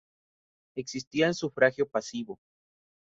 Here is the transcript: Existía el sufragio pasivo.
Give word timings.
Existía 0.75 1.27
el 1.27 1.35
sufragio 1.35 1.87
pasivo. 1.87 2.39